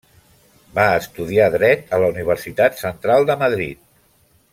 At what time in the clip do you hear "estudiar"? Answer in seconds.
1.01-1.49